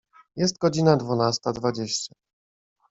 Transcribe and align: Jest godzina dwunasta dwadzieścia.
Jest 0.35 0.57
godzina 0.57 0.97
dwunasta 0.97 1.53
dwadzieścia. 1.53 2.13